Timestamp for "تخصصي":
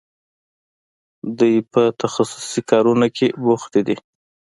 2.01-2.61